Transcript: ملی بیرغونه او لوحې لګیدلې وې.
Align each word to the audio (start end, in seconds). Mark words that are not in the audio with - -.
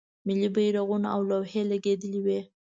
ملی 0.27 0.49
بیرغونه 0.55 1.07
او 1.15 1.21
لوحې 1.29 1.61
لګیدلې 1.71 2.19
وې. 2.25 2.39